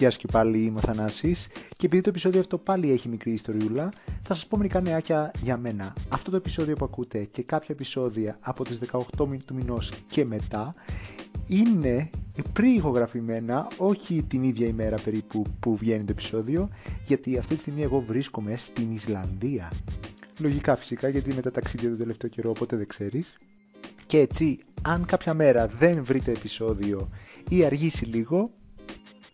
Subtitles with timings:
[0.00, 3.32] Γεια σου και πάλι, είμαι ο Θανάσης και επειδή το επεισόδιο αυτό πάλι έχει μικρή
[3.32, 3.92] ιστοριούλα,
[4.22, 5.92] θα σας πω μερικά νεάκια για μένα.
[6.08, 9.00] Αυτό το επεισόδιο που ακούτε και κάποια επεισόδια από τις 18
[9.44, 10.74] του μηνός και μετά
[11.46, 12.10] είναι
[12.56, 16.68] pre-ηχογραφημένα, όχι την ίδια ημέρα περίπου που βγαίνει το επεισόδιο,
[17.06, 19.72] γιατί αυτή τη στιγμή εγώ βρίσκομαι στην Ισλανδία.
[20.38, 23.38] Λογικά φυσικά γιατί με τα ταξίδια του τελευταίο καιρό οπότε δεν ξέρεις.
[24.06, 27.08] Και έτσι, αν κάποια μέρα δεν βρείτε επεισόδιο
[27.48, 28.50] ή αργήσει λίγο,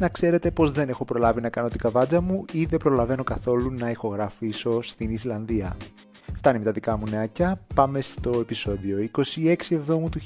[0.00, 3.70] να ξέρετε πως δεν έχω προλάβει να κάνω την καβάτζα μου ή δεν προλαβαίνω καθόλου
[3.70, 5.76] να ηχογραφήσω στην Ισλανδία.
[6.34, 9.10] Φτάνει με τα δικά μου νεάκια, πάμε στο επεισόδιο.
[9.36, 10.20] 26 Εβδόμου του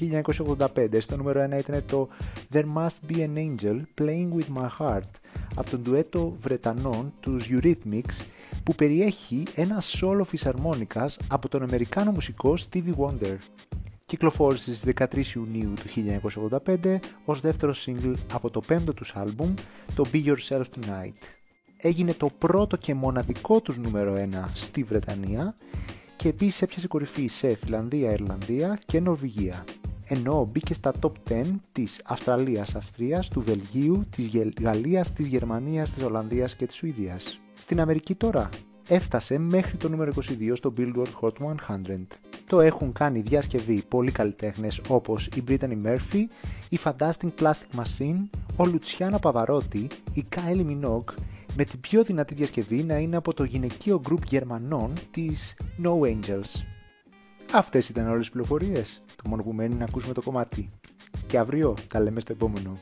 [0.47, 2.07] 1985, στο νούμερο 1 ήταν το
[2.53, 5.11] There Must Be an Angel Playing With My Heart
[5.55, 8.25] από τον ντουέτο Βρετανών, τους Eurythmics,
[8.63, 13.35] που περιέχει ένα σόλο φυσαρμόνικας από τον Αμερικάνο μουσικό Stevie Wonder
[14.05, 15.83] κυκλοφόρησε στις 13 Ιουνίου του
[16.65, 16.95] 1985
[17.25, 19.53] ως δεύτερο single από το πέμπτο τους άλμπουμ,
[19.95, 21.19] το Be Yourself Tonight.
[21.77, 25.55] Έγινε το πρώτο και μοναδικό τους νούμερο 1 στη Βρετανία
[26.15, 29.63] και επίσης έπιασε κορυφή σε Φιλανδία, Ιρλανδία και Νορβηγία
[30.07, 34.31] ενώ μπήκε στα top 10 της Αυστραλίας, Αυστρίας, του Βελγίου, της
[34.61, 37.39] Γαλλίας, της Γερμανίας, της Ολλανδίας και της Σουηδίας.
[37.53, 38.49] Στην Αμερική τώρα
[38.87, 42.07] έφτασε μέχρι το νούμερο 22 στο Billboard Hot 100
[42.47, 46.25] το έχουν κάνει διασκευή πολλοί καλλιτέχνες όπως η Brittany Murphy,
[46.69, 51.13] η Fantastic Plastic Machine, ο Luciano Pavarotti, η Kylie Minogue,
[51.57, 56.63] με την πιο δυνατή διασκευή να είναι από το γυναικείο γκρουπ Γερμανών της No Angels.
[57.53, 59.03] Αυτές ήταν όλες τις πληροφορίες.
[59.15, 60.69] Το μόνο που μένει είναι να ακούσουμε το κομμάτι.
[61.27, 62.77] Και αύριο τα λέμε στο επόμενο.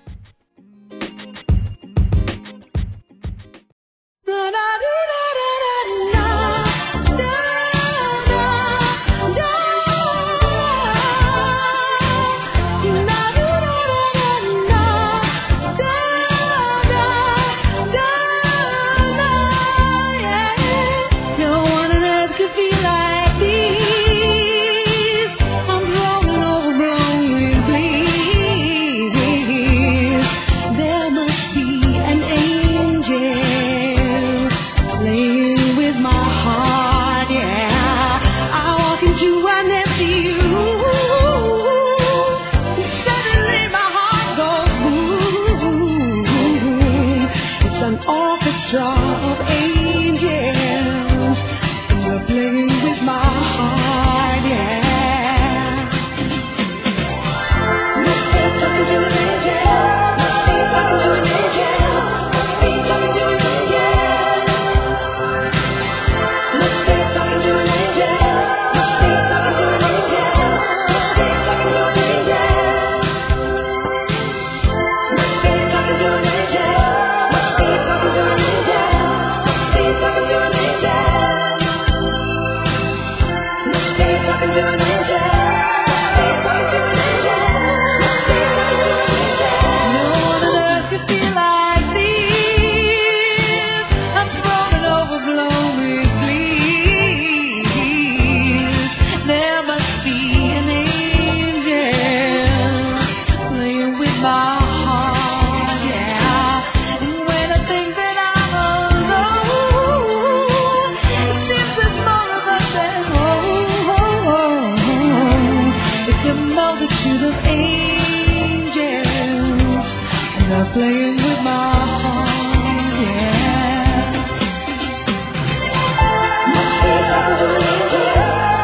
[127.39, 128.05] talking angel.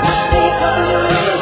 [0.05, 1.38] Must be talking to an angel.